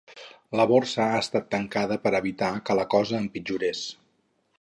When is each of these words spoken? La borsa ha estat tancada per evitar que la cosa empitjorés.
La 0.59 0.63
borsa 0.69 1.03
ha 1.09 1.19
estat 1.23 1.45
tancada 1.55 1.97
per 2.05 2.13
evitar 2.21 2.49
que 2.71 2.79
la 2.81 2.87
cosa 2.95 3.21
empitjorés. 3.25 3.83